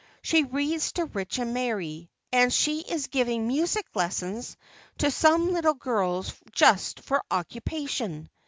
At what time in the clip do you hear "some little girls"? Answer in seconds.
5.11-6.33